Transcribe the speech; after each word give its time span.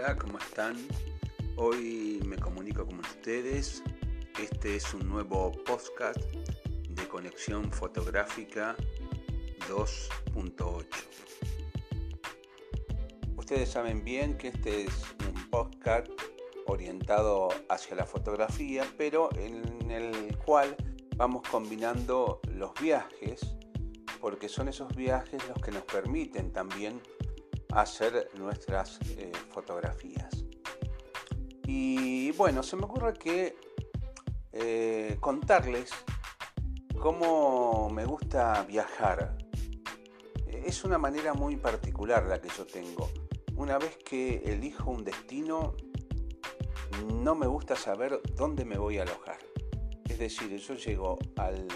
Hola, 0.00 0.14
¿cómo 0.16 0.38
están? 0.38 0.76
Hoy 1.56 2.22
me 2.24 2.36
comunico 2.36 2.86
con 2.86 3.00
ustedes. 3.00 3.82
Este 4.40 4.76
es 4.76 4.94
un 4.94 5.08
nuevo 5.08 5.50
podcast 5.64 6.20
de 6.88 7.08
conexión 7.08 7.72
fotográfica 7.72 8.76
2.8. 9.68 10.86
Ustedes 13.36 13.70
saben 13.70 14.04
bien 14.04 14.38
que 14.38 14.48
este 14.48 14.84
es 14.84 14.94
un 15.26 15.50
podcast 15.50 16.06
orientado 16.66 17.48
hacia 17.68 17.96
la 17.96 18.06
fotografía, 18.06 18.84
pero 18.96 19.30
en 19.34 19.90
el 19.90 20.38
cual 20.38 20.76
vamos 21.16 21.42
combinando 21.50 22.40
los 22.54 22.72
viajes, 22.80 23.40
porque 24.20 24.48
son 24.48 24.68
esos 24.68 24.94
viajes 24.94 25.42
los 25.48 25.60
que 25.60 25.72
nos 25.72 25.82
permiten 25.82 26.52
también 26.52 27.02
hacer 27.72 28.30
nuestras 28.38 28.98
eh, 29.16 29.32
fotografías. 29.50 30.44
Y 31.66 32.32
bueno, 32.32 32.62
se 32.62 32.76
me 32.76 32.84
ocurre 32.84 33.14
que 33.14 33.56
eh, 34.52 35.16
contarles 35.20 35.90
cómo 36.98 37.90
me 37.90 38.04
gusta 38.04 38.62
viajar. 38.64 39.36
Es 40.46 40.84
una 40.84 40.98
manera 40.98 41.34
muy 41.34 41.56
particular 41.56 42.26
la 42.26 42.40
que 42.40 42.48
yo 42.48 42.66
tengo. 42.66 43.10
Una 43.54 43.78
vez 43.78 43.96
que 43.98 44.42
elijo 44.44 44.90
un 44.90 45.04
destino, 45.04 45.74
no 47.14 47.34
me 47.34 47.46
gusta 47.46 47.76
saber 47.76 48.20
dónde 48.34 48.64
me 48.64 48.78
voy 48.78 48.98
a 48.98 49.02
alojar. 49.02 49.38
Es 50.08 50.18
decir, 50.18 50.56
yo 50.56 50.74
llego 50.74 51.18
al 51.36 51.66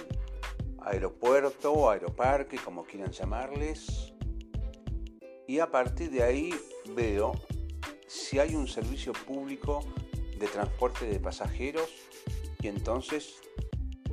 aeropuerto 0.80 1.90
aeroparque, 1.90 2.58
como 2.58 2.84
quieran 2.84 3.12
llamarles, 3.12 4.11
y 5.52 5.60
a 5.60 5.70
partir 5.70 6.10
de 6.10 6.22
ahí 6.22 6.54
veo 6.96 7.32
si 8.06 8.38
hay 8.38 8.54
un 8.54 8.66
servicio 8.66 9.12
público 9.12 9.80
de 10.38 10.46
transporte 10.46 11.04
de 11.04 11.20
pasajeros 11.20 11.90
y 12.62 12.68
entonces 12.68 13.34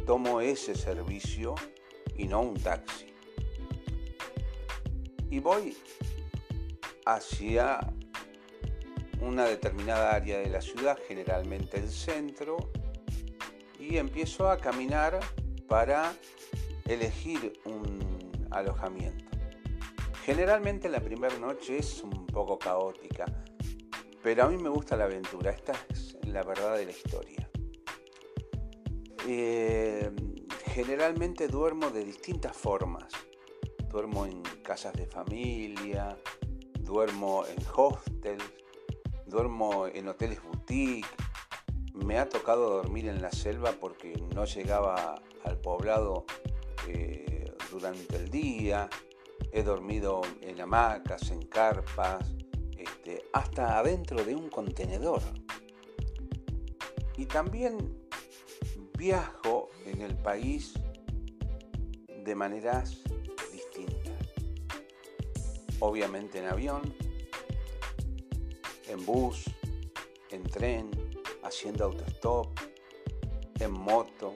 tomo 0.05 0.41
ese 0.41 0.75
servicio 0.75 1.55
y 2.17 2.27
no 2.27 2.41
un 2.41 2.59
taxi. 2.59 3.13
Y 5.29 5.39
voy 5.39 5.77
hacia 7.05 7.79
una 9.21 9.45
determinada 9.45 10.15
área 10.15 10.39
de 10.39 10.49
la 10.49 10.59
ciudad, 10.59 10.99
generalmente 11.07 11.77
el 11.79 11.89
centro, 11.89 12.69
y 13.79 13.95
empiezo 13.95 14.49
a 14.49 14.57
caminar 14.57 15.21
para 15.69 16.13
elegir 16.85 17.53
un 17.63 18.47
alojamiento. 18.51 19.38
Generalmente 20.29 20.89
la 20.89 20.99
primera 20.99 21.35
noche 21.39 21.79
es 21.79 22.03
un 22.03 22.27
poco 22.27 22.59
caótica, 22.59 23.25
pero 24.21 24.43
a 24.43 24.47
mí 24.47 24.57
me 24.57 24.69
gusta 24.69 24.95
la 24.95 25.05
aventura, 25.05 25.49
esta 25.49 25.71
es 25.89 26.15
la 26.21 26.43
verdad 26.43 26.77
de 26.77 26.85
la 26.85 26.91
historia. 26.91 27.49
Eh, 29.27 30.11
generalmente 30.65 31.47
duermo 31.47 31.89
de 31.89 32.03
distintas 32.05 32.55
formas. 32.55 33.11
Duermo 33.89 34.27
en 34.27 34.43
casas 34.61 34.93
de 34.93 35.07
familia, 35.07 36.15
duermo 36.79 37.43
en 37.47 37.57
hostels, 37.75 38.43
duermo 39.25 39.87
en 39.87 40.09
hoteles 40.09 40.43
boutique. 40.43 41.09
Me 41.95 42.19
ha 42.19 42.29
tocado 42.29 42.69
dormir 42.69 43.07
en 43.07 43.19
la 43.23 43.31
selva 43.31 43.71
porque 43.71 44.13
no 44.35 44.45
llegaba 44.45 45.23
al 45.43 45.59
poblado 45.59 46.27
eh, 46.87 47.51
durante 47.71 48.15
el 48.15 48.29
día 48.29 48.87
he 49.51 49.63
dormido 49.63 50.21
en 50.41 50.61
hamacas, 50.61 51.31
en 51.31 51.41
carpas, 51.43 52.25
este, 52.77 53.23
hasta 53.33 53.79
adentro 53.79 54.23
de 54.23 54.35
un 54.35 54.49
contenedor. 54.49 55.21
Y 57.17 57.25
también 57.25 57.77
viajo 58.97 59.69
en 59.85 60.01
el 60.01 60.15
país 60.15 60.73
de 62.23 62.35
maneras 62.35 62.97
distintas. 63.51 64.27
Obviamente 65.79 66.39
en 66.39 66.47
avión, 66.47 66.93
en 68.87 69.05
bus, 69.05 69.45
en 70.29 70.43
tren, 70.43 70.91
haciendo 71.43 71.85
autostop, 71.85 72.47
en 73.59 73.71
moto, 73.71 74.33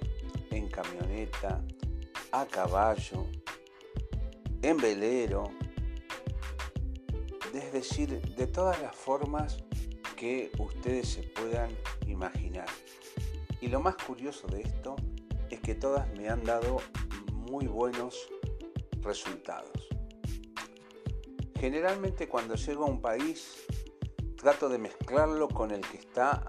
en 0.49 0.69
camioneta, 0.69 1.63
a 2.31 2.45
caballo, 2.45 3.27
en 4.63 4.77
velero, 4.77 5.51
es 7.53 7.71
decir, 7.73 8.21
de 8.21 8.47
todas 8.47 8.81
las 8.81 8.95
formas 8.95 9.57
que 10.15 10.51
ustedes 10.57 11.09
se 11.09 11.23
puedan 11.23 11.69
imaginar. 12.07 12.65
Y 13.59 13.67
lo 13.67 13.81
más 13.81 13.95
curioso 13.95 14.47
de 14.47 14.61
esto 14.61 14.95
es 15.49 15.59
que 15.59 15.75
todas 15.75 16.09
me 16.17 16.29
han 16.29 16.43
dado 16.43 16.77
muy 17.33 17.67
buenos 17.67 18.29
resultados. 19.01 19.89
Generalmente 21.59 22.29
cuando 22.29 22.55
llego 22.55 22.85
a 22.85 22.87
un 22.87 23.01
país 23.01 23.65
trato 24.37 24.69
de 24.69 24.77
mezclarlo 24.77 25.49
con 25.49 25.71
el 25.71 25.81
que 25.81 25.97
está 25.97 26.47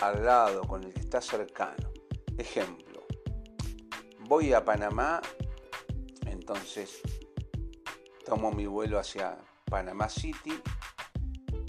al 0.00 0.24
lado, 0.24 0.62
con 0.62 0.82
el 0.82 0.92
que 0.92 1.00
está 1.00 1.20
cercano. 1.20 1.90
Ejemplo, 2.36 3.06
voy 4.28 4.52
a 4.52 4.64
Panamá, 4.64 5.22
entonces 6.26 7.02
tomo 8.26 8.50
mi 8.50 8.66
vuelo 8.66 8.98
hacia 8.98 9.38
Panamá 9.66 10.08
City, 10.08 10.60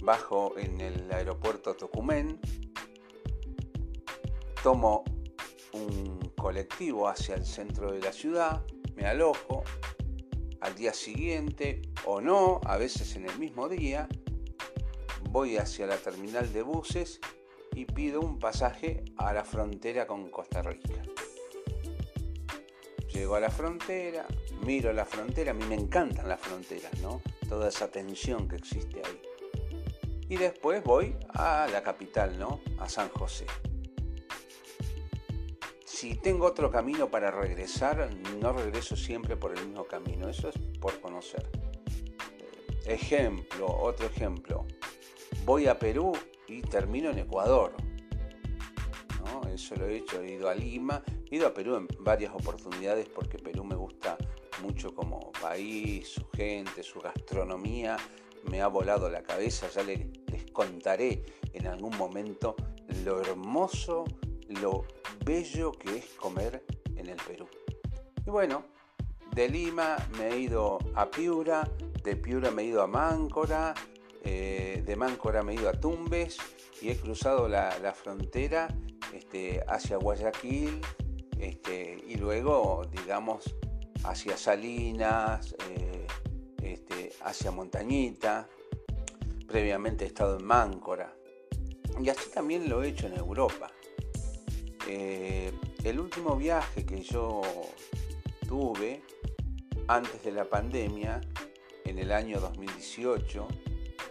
bajo 0.02 0.58
en 0.58 0.80
el 0.80 1.10
aeropuerto 1.12 1.76
Tocumen, 1.76 2.40
tomo 4.60 5.04
un 5.72 6.32
colectivo 6.36 7.08
hacia 7.08 7.36
el 7.36 7.46
centro 7.46 7.92
de 7.92 8.00
la 8.00 8.12
ciudad, 8.12 8.64
me 8.96 9.06
alojo, 9.06 9.62
al 10.60 10.74
día 10.74 10.92
siguiente 10.92 11.80
o 12.04 12.20
no, 12.20 12.60
a 12.64 12.76
veces 12.76 13.14
en 13.14 13.30
el 13.30 13.38
mismo 13.38 13.68
día, 13.68 14.08
voy 15.30 15.58
hacia 15.58 15.86
la 15.86 15.96
terminal 15.96 16.52
de 16.52 16.62
buses 16.62 17.20
y 17.72 17.84
pido 17.84 18.20
un 18.20 18.40
pasaje 18.40 19.04
a 19.16 19.32
la 19.32 19.44
frontera 19.44 20.08
con 20.08 20.28
Costa 20.28 20.62
Rica. 20.62 21.02
Llego 23.12 23.36
a 23.36 23.40
la 23.40 23.50
frontera, 23.50 24.26
miro 24.64 24.92
la 24.92 25.04
frontera, 25.04 25.52
a 25.52 25.54
mí 25.54 25.64
me 25.64 25.74
encantan 25.74 26.28
las 26.28 26.40
fronteras, 26.40 26.98
¿no? 27.00 27.22
Toda 27.48 27.68
esa 27.68 27.90
tensión 27.90 28.46
que 28.48 28.56
existe 28.56 29.00
ahí. 29.04 29.22
Y 30.28 30.36
después 30.36 30.84
voy 30.84 31.16
a 31.30 31.66
la 31.72 31.82
capital, 31.82 32.38
¿no? 32.38 32.60
A 32.78 32.88
San 32.88 33.08
José. 33.08 33.46
Si 35.84 36.14
tengo 36.14 36.46
otro 36.46 36.70
camino 36.70 37.10
para 37.10 37.30
regresar, 37.30 38.10
no 38.40 38.52
regreso 38.52 38.94
siempre 38.94 39.36
por 39.36 39.56
el 39.56 39.66
mismo 39.66 39.84
camino. 39.84 40.28
Eso 40.28 40.50
es 40.50 40.54
por 40.80 41.00
conocer. 41.00 41.48
Ejemplo, 42.84 43.66
otro 43.66 44.06
ejemplo. 44.06 44.66
Voy 45.44 45.66
a 45.66 45.78
Perú 45.78 46.12
y 46.46 46.60
termino 46.62 47.10
en 47.10 47.18
Ecuador. 47.18 47.74
Eso 49.52 49.76
lo 49.76 49.86
he 49.86 49.98
hecho. 49.98 50.22
He 50.22 50.34
ido 50.34 50.48
a 50.48 50.54
Lima 50.54 51.02
He 51.30 51.36
ido 51.36 51.46
a 51.46 51.52
Perú 51.52 51.76
en 51.76 51.88
varias 52.00 52.34
oportunidades 52.34 53.08
porque 53.08 53.38
Perú 53.38 53.62
me 53.62 53.76
gusta 53.76 54.16
mucho 54.62 54.94
como 54.94 55.30
país, 55.32 56.08
su 56.08 56.26
gente, 56.30 56.82
su 56.82 57.00
gastronomía. 57.00 57.96
Me 58.50 58.62
ha 58.62 58.68
volado 58.68 59.10
la 59.10 59.22
cabeza, 59.22 59.68
ya 59.68 59.82
les, 59.82 60.06
contaré 60.52 61.22
en 61.52 61.66
algún 61.66 61.96
momento 61.98 62.56
lo 63.04 63.20
hermoso, 63.20 64.04
lo 64.60 64.86
bello 65.24 65.72
que 65.72 65.98
es 65.98 66.06
comer 66.14 66.64
en 66.96 67.08
el 67.08 67.16
Perú. 67.16 67.46
Y 68.26 68.30
bueno, 68.30 68.64
de 69.34 69.48
Lima 69.48 69.96
me 70.16 70.28
he 70.28 70.38
ido 70.38 70.78
a 70.94 71.10
Piura, 71.10 71.68
de 72.02 72.16
Piura 72.16 72.50
me 72.50 72.62
he 72.62 72.66
ido 72.66 72.82
a 72.82 72.86
Máncora, 72.86 73.74
eh, 74.24 74.82
de 74.84 74.96
Máncora 74.96 75.42
me 75.42 75.52
he 75.52 75.56
ido 75.56 75.68
a 75.68 75.72
Tumbes 75.72 76.38
y 76.80 76.90
he 76.90 76.96
cruzado 76.96 77.48
la, 77.48 77.92
frontera 77.94 78.68
este, 79.12 79.62
hacia 79.66 79.96
Guayaquil, 79.96 80.80
este, 81.38 82.02
y 82.06 82.16
luego, 82.16 82.86
digamos, 82.90 83.54
hacia 84.04 84.36
Salinas, 84.36 85.54
eh, 85.70 86.06
este, 86.62 87.12
hacia 87.22 87.50
Montañita, 87.50 88.48
previamente 89.46 90.04
he 90.04 90.08
estado 90.08 90.38
en 90.38 90.44
Máncora, 90.44 91.14
y 92.00 92.08
así 92.08 92.30
también 92.32 92.68
lo 92.68 92.82
he 92.82 92.88
hecho 92.88 93.06
en 93.06 93.16
Europa. 93.16 93.70
Eh, 94.86 95.52
el 95.84 96.00
último 96.00 96.36
viaje 96.36 96.84
que 96.84 97.02
yo 97.02 97.42
tuve 98.46 99.02
antes 99.86 100.22
de 100.24 100.32
la 100.32 100.44
pandemia, 100.44 101.20
en 101.84 101.98
el 101.98 102.12
año 102.12 102.40
2018, 102.40 103.48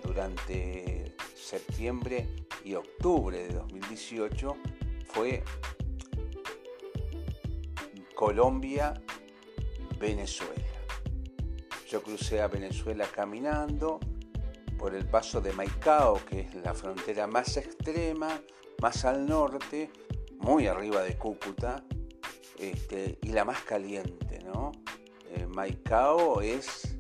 durante 0.04 1.16
septiembre 1.36 2.28
y 2.64 2.74
octubre 2.74 3.38
de 3.38 3.54
2018, 3.54 4.56
fue 5.08 5.44
Colombia, 8.16 8.94
Venezuela. 10.00 10.54
Yo 11.90 12.02
crucé 12.02 12.42
a 12.42 12.48
Venezuela 12.48 13.08
caminando, 13.14 14.00
por 14.78 14.94
el 14.96 15.06
paso 15.06 15.42
de 15.42 15.54
Maicao, 15.54 16.24
que 16.26 16.42
es 16.42 16.56
la 16.56 16.74
frontera 16.74 17.28
más 17.28 17.58
extrema, 17.58 18.42
más 18.82 19.06
al 19.06 19.26
norte, 19.26 19.92
muy 20.38 20.68
arriba 20.68 21.02
de 21.02 21.18
Cúcuta, 21.18 21.84
este, 22.60 23.18
y 23.22 23.30
la 23.30 23.44
más 23.44 23.62
caliente, 23.62 24.40
¿no? 24.44 24.72
Eh, 25.30 25.48
Maicao 25.48 26.42
es 26.42 26.98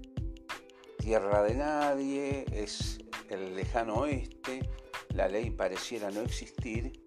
tierra 0.97 1.43
de 1.43 1.55
nadie, 1.55 2.45
es 2.51 2.99
el 3.29 3.55
lejano 3.55 3.95
oeste, 3.95 4.67
la 5.13 5.27
ley 5.27 5.51
pareciera 5.51 6.09
no 6.11 6.21
existir, 6.21 7.01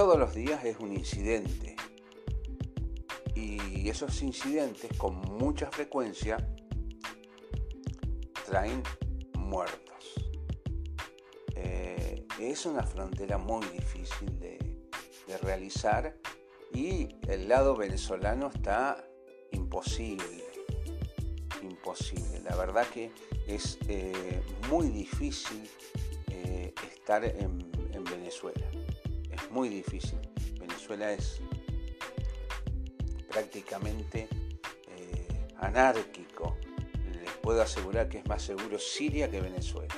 todos 0.00 0.18
los 0.18 0.34
días 0.34 0.64
es 0.64 0.78
un 0.80 0.94
incidente. 0.94 1.76
Y 3.34 3.86
esos 3.86 4.22
incidentes 4.22 4.96
con 4.96 5.20
mucha 5.36 5.70
frecuencia 5.70 6.38
traen 8.46 8.82
muertos. 9.34 10.14
Eh, 11.54 12.24
es 12.38 12.64
una 12.64 12.82
frontera 12.82 13.36
muy 13.36 13.66
difícil 13.66 14.40
de, 14.40 14.58
realizar 15.42 16.16
y 16.72 17.16
el 17.28 17.46
lado 17.46 17.76
venezolano 17.76 18.48
está 18.48 19.06
imposible. 19.52 20.46
Imposible. 21.62 22.40
La 22.40 22.56
verdad 22.56 22.86
que 22.86 23.12
es 23.46 23.76
eh, 23.86 24.42
muy 24.70 24.88
difícil 24.88 25.68
eh, 26.30 26.72
estar 26.90 27.22
en 27.22 27.70
Venezuela. 28.04 28.69
Muy 29.50 29.68
difícil. 29.68 30.18
Venezuela 30.58 31.12
es 31.12 31.40
prácticamente 33.30 34.28
eh, 34.88 35.46
anárquico. 35.58 36.56
Les 37.12 37.30
puedo 37.42 37.62
asegurar 37.62 38.08
que 38.08 38.18
es 38.18 38.26
más 38.26 38.42
seguro 38.42 38.78
Siria 38.78 39.30
que 39.30 39.40
Venezuela. 39.40 39.94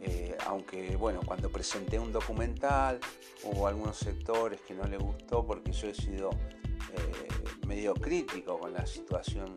Eh, 0.00 0.36
aunque 0.46 0.96
bueno, 0.96 1.20
cuando 1.24 1.50
presenté 1.50 1.98
un 1.98 2.12
documental 2.12 3.00
hubo 3.42 3.66
algunos 3.66 3.96
sectores 3.96 4.60
que 4.60 4.74
no 4.74 4.84
le 4.84 4.96
gustó 4.96 5.44
porque 5.44 5.72
yo 5.72 5.88
he 5.88 5.94
sido 5.94 6.30
eh, 6.30 7.66
medio 7.66 7.94
crítico 7.94 8.58
con 8.58 8.72
la 8.72 8.86
situación 8.86 9.56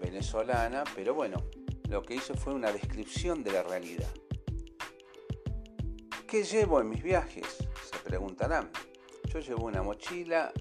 venezolana, 0.00 0.84
pero 0.94 1.14
bueno, 1.14 1.44
lo 1.88 2.02
que 2.02 2.14
hice 2.14 2.34
fue 2.34 2.54
una 2.54 2.72
descripción 2.72 3.44
de 3.44 3.52
la 3.52 3.62
realidad. 3.62 4.10
¿Qué 6.26 6.42
llevo 6.44 6.80
en 6.80 6.88
mis 6.88 7.02
viajes? 7.02 7.68
Preguntarán. 8.12 8.70
Yo 9.32 9.40
llevo 9.40 9.64
una 9.64 9.82
mochila 9.82 10.52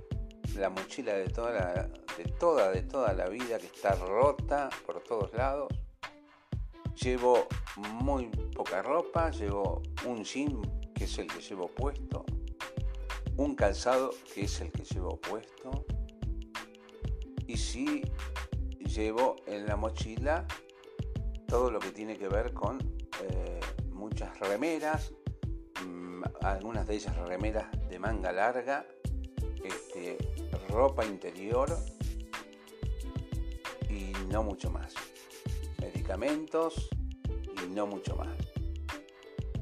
la 0.55 0.69
mochila 0.69 1.15
de 1.15 1.27
toda 1.27 1.51
la, 1.51 1.89
de 2.17 2.23
toda, 2.39 2.71
de 2.71 2.81
toda 2.81 3.13
la 3.13 3.27
vida 3.27 3.59
que 3.59 3.65
está 3.65 3.93
rota 3.93 4.69
por 4.85 5.03
todos 5.03 5.33
lados. 5.33 5.67
Llevo 6.95 7.47
muy 7.75 8.27
poca 8.55 8.81
ropa, 8.81 9.31
llevo 9.31 9.81
un 10.07 10.23
jean 10.23 10.61
que 10.95 11.03
es 11.03 11.17
el 11.17 11.27
que 11.27 11.41
llevo 11.41 11.67
puesto, 11.67 12.23
un 13.35 13.53
calzado 13.53 14.11
que 14.33 14.43
es 14.43 14.61
el 14.61 14.71
que 14.71 14.85
llevo 14.85 15.19
puesto. 15.19 15.85
Y 17.47 17.57
sí 17.57 18.01
llevo 18.79 19.35
en 19.45 19.65
la 19.65 19.75
mochila 19.75 20.47
todo 21.49 21.69
lo 21.69 21.79
que 21.79 21.91
tiene 21.91 22.17
que 22.17 22.29
ver 22.29 22.53
con 22.53 22.79
eh, 23.23 23.59
muchas 23.89 24.39
remeras, 24.39 25.11
algunas 26.41 26.87
de 26.87 26.95
ellas 26.95 27.15
remeras 27.27 27.67
de 27.89 27.99
manga 27.99 28.31
larga, 28.31 28.85
este, 29.63 30.17
ropa 30.69 31.05
interior 31.05 31.69
y 33.89 34.13
no 34.29 34.43
mucho 34.43 34.69
más. 34.69 34.93
Medicamentos 35.79 36.89
y 37.63 37.69
no 37.69 37.87
mucho 37.87 38.15
más. 38.15 38.29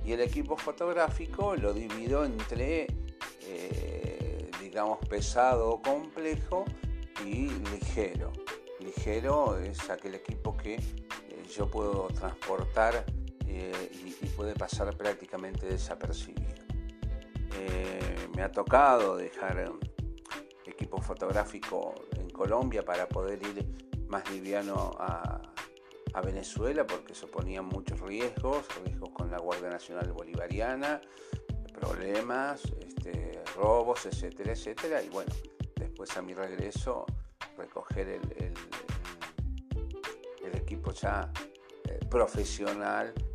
Y 0.05 0.13
el 0.13 0.21
equipo 0.21 0.57
fotográfico 0.57 1.55
lo 1.55 1.73
divido 1.73 2.25
entre, 2.25 2.87
eh, 3.41 4.49
digamos, 4.59 4.99
pesado 5.07 5.69
o 5.69 5.81
complejo 5.81 6.65
y 7.25 7.49
ligero. 7.71 8.31
Ligero 8.79 9.57
es 9.57 9.89
aquel 9.89 10.15
equipo 10.15 10.55
que 10.55 10.75
eh, 10.75 11.43
yo 11.55 11.69
puedo 11.69 12.07
transportar 12.07 13.05
eh, 13.49 13.91
y, 14.21 14.25
puede 14.37 14.53
pasar 14.53 14.95
prácticamente 14.95 15.65
desapercibido. 15.65 16.47
me 18.35 18.43
ha 18.43 18.51
tocado 18.51 19.17
dejar 19.17 19.73
equipo 20.79 21.01
fotográfico 21.01 21.93
en 22.17 22.29
Colombia 22.29 22.85
para 22.85 23.07
poder 23.07 23.41
ir 23.43 23.65
más 24.07 24.29
liviano 24.31 24.95
a, 24.97 25.41
Venezuela 26.25 26.85
porque 26.85 27.15
suponían 27.15 27.65
muchos 27.65 27.97
riesgos, 28.01 28.65
riesgos 28.83 29.09
con 29.11 29.31
la 29.31 29.37
Guardia 29.37 29.69
Nacional 29.69 30.11
Bolivariana, 30.11 30.99
problemas, 31.71 32.61
este, 32.65 33.41
robos, 33.55 34.05
etcétera, 34.05 34.51
etcétera. 34.51 35.01
Y 35.01 35.07
bueno, 35.07 35.31
después 35.77 36.17
a 36.17 36.21
mi 36.21 36.33
regreso 36.33 37.05
recoger 37.57 38.09
el, 38.09 38.53
el, 40.43 40.55
equipo 40.57 40.91
ya 40.91 41.31
eh, 41.85 41.99
profesional 42.09 43.13
eh, 43.15 43.28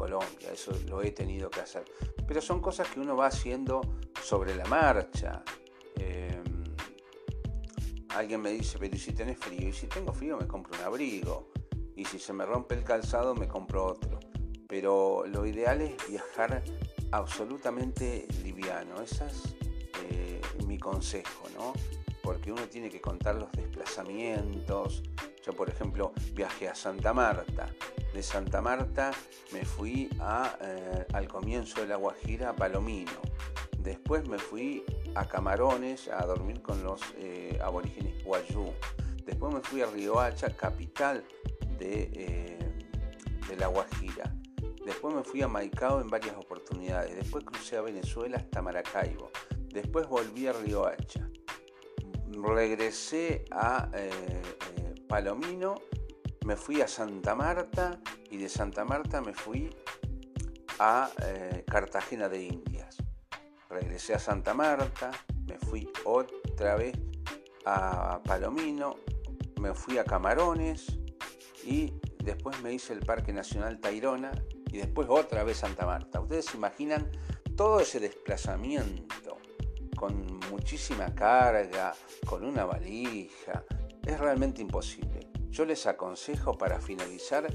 Colombia. 0.00 0.50
Eso 0.50 0.72
lo 0.88 1.02
he 1.02 1.10
tenido 1.10 1.50
que 1.50 1.60
hacer. 1.60 1.84
Pero 2.26 2.40
son 2.40 2.60
cosas 2.62 2.88
que 2.88 3.00
uno 3.00 3.16
va 3.16 3.26
haciendo 3.26 3.82
sobre 4.22 4.54
la 4.54 4.64
marcha. 4.64 5.42
Em, 5.96 6.42
alguien 8.08 8.40
me 8.40 8.50
dice, 8.50 8.78
pero 8.78 8.96
si 8.96 9.12
tenés 9.12 9.36
frío? 9.36 9.68
Y 9.68 9.72
si 9.74 9.88
tengo 9.88 10.14
frío 10.14 10.38
me 10.38 10.46
compro 10.46 10.78
un 10.78 10.84
abrigo. 10.86 11.50
Y 11.94 12.06
si 12.06 12.18
se 12.18 12.32
me 12.32 12.46
rompe 12.46 12.76
el 12.76 12.82
calzado 12.82 13.34
me 13.34 13.46
compro 13.46 13.84
otro. 13.84 14.18
Pero 14.66 15.24
lo 15.26 15.44
ideal 15.44 15.82
es 15.82 15.92
viajar 16.08 16.62
absolutamente 17.10 18.26
liviano. 18.42 19.02
Ese 19.02 19.26
es 19.26 19.54
eh, 20.08 20.40
mi 20.66 20.78
consejo, 20.78 21.46
¿no? 21.54 21.74
Porque 22.22 22.50
uno 22.50 22.62
tiene 22.70 22.88
que 22.88 23.02
contar 23.02 23.34
los 23.34 23.52
desplazamientos. 23.52 25.02
Yo, 25.44 25.52
por 25.52 25.68
ejemplo, 25.68 26.12
viajé 26.34 26.68
a 26.68 26.74
Santa 26.74 27.12
Marta. 27.12 27.66
De 28.12 28.22
Santa 28.22 28.60
Marta 28.60 29.12
me 29.52 29.64
fui 29.64 30.10
a, 30.20 30.56
eh, 30.60 31.06
al 31.12 31.28
comienzo 31.28 31.80
de 31.80 31.86
la 31.86 31.96
Guajira 31.96 32.50
a 32.50 32.56
Palomino 32.56 33.30
Después 33.82 34.28
me 34.28 34.38
fui 34.38 34.84
a 35.14 35.26
Camarones 35.26 36.08
a 36.08 36.26
dormir 36.26 36.60
con 36.60 36.82
los 36.84 37.00
eh, 37.16 37.58
aborígenes 37.62 38.22
Guayú. 38.24 38.72
Después 39.24 39.54
me 39.54 39.60
fui 39.60 39.80
a 39.80 39.86
Riohacha, 39.86 40.54
capital 40.54 41.24
de, 41.78 42.10
eh, 42.12 42.58
de, 43.48 43.56
La 43.56 43.68
Guajira. 43.68 44.34
Después 44.84 45.14
me 45.14 45.24
fui 45.24 45.40
a 45.40 45.48
Maicao 45.48 46.00
en 46.00 46.08
varias 46.08 46.36
oportunidades. 46.36 47.16
Después 47.16 47.44
crucé 47.44 47.78
a 47.78 47.80
Venezuela 47.80 48.36
hasta 48.36 48.60
Maracaibo. 48.60 49.30
Después 49.72 50.06
volví 50.06 50.46
a 50.46 50.52
Riohacha. 50.52 51.26
Regresé 52.28 53.46
a 53.50 53.88
eh, 53.94 54.10
Palomino. 55.10 55.74
Me 56.46 56.56
fui 56.56 56.80
a 56.80 56.88
Santa 56.88 57.34
Marta 57.34 58.00
y 58.30 58.38
de 58.38 58.48
Santa 58.48 58.86
Marta 58.86 59.20
me 59.20 59.34
fui 59.34 59.68
a 60.78 61.10
Cartagena 61.66 62.30
de 62.30 62.44
Indias 62.44 62.96
regresé 63.70 64.14
a 64.14 64.18
Santa 64.18 64.52
Marta, 64.52 65.12
me 65.46 65.56
fui 65.56 65.88
otra 66.04 66.74
vez 66.74 66.98
a 67.64 68.20
Palomino, 68.24 68.96
me 69.60 69.74
fui 69.74 69.96
a 69.98 70.04
Camarones 70.04 70.98
y 71.64 71.94
después 72.22 72.60
me 72.62 72.72
hice 72.74 72.92
el 72.92 73.00
Parque 73.00 73.32
Nacional 73.32 73.78
Tairona 73.78 74.32
y 74.72 74.78
después 74.78 75.08
otra 75.08 75.44
vez 75.44 75.58
Santa 75.58 75.86
Marta. 75.86 76.20
Ustedes 76.20 76.46
se 76.46 76.56
imaginan 76.56 77.10
todo 77.56 77.80
ese 77.80 78.00
desplazamiento 78.00 79.38
con 79.96 80.40
muchísima 80.50 81.14
carga, 81.14 81.94
con 82.26 82.44
una 82.44 82.64
valija. 82.64 83.64
Es 84.10 84.18
realmente 84.18 84.60
imposible. 84.60 85.28
Yo 85.50 85.64
les 85.64 85.86
aconsejo 85.86 86.58
para 86.58 86.80
finalizar 86.80 87.46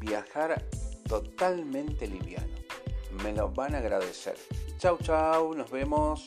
viajar 0.00 0.60
totalmente 1.08 2.08
liviano. 2.08 2.52
Me 3.22 3.32
lo 3.32 3.52
van 3.52 3.76
a 3.76 3.78
agradecer. 3.78 4.34
Chau, 4.78 4.98
chau, 5.00 5.54
nos 5.54 5.70
vemos. 5.70 6.26